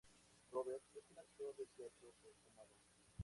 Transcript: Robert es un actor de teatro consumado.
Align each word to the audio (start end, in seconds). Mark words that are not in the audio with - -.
Robert 0.51 0.81
es 0.95 1.07
un 1.11 1.19
actor 1.19 1.55
de 1.57 1.67
teatro 1.77 2.09
consumado. 2.23 2.73